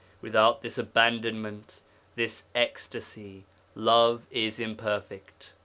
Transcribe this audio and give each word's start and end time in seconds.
Without 0.19 0.63
this 0.63 0.79
abandonment, 0.79 1.79
this 2.15 2.45
ecstasy, 2.55 3.45
love 3.75 4.23
is 4.31 4.59
imperfect. 4.59 5.53